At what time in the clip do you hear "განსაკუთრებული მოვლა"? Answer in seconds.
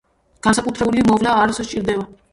0.47-1.37